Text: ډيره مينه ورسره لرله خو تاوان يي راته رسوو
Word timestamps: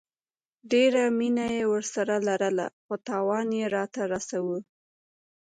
ډيره 0.71 1.03
مينه 1.19 1.47
ورسره 1.71 2.15
لرله 2.27 2.67
خو 2.83 2.93
تاوان 3.09 3.47
يي 3.57 3.65
راته 3.75 4.01
رسوو 4.13 4.57